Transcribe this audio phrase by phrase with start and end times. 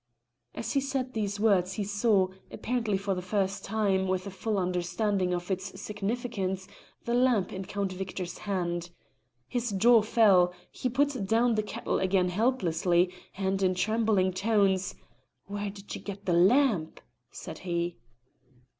[0.55, 4.57] As he said these words he saw, apparently for the first time, with a full
[4.57, 6.67] understanding of its significance,
[7.05, 8.89] the lamp in Count Victor's hands.
[9.47, 14.95] His jaw fell; he put down the kettle again helplessly, and, in trembling tones,
[15.47, 16.99] "Whaur did ye get the lamp?"
[17.29, 17.97] said he.